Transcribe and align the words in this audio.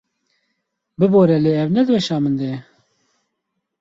Bibore 0.99 1.37
lê 1.43 1.51
ev 1.63 1.69
ne 1.75 1.81
di 1.87 1.91
beşa 1.95 2.17
min 2.23 2.35
de 2.39 2.45
ye? 2.51 2.59